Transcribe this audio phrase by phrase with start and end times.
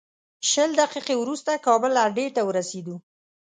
[0.49, 2.95] شل دقیقې وروسته کابل اډې ته ورسېدو.